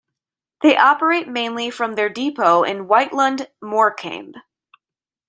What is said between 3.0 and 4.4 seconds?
Lund, Morecambe.